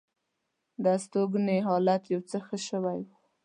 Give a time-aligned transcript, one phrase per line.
[0.81, 2.99] د هستوګنې حالت یو څه ښه شوی.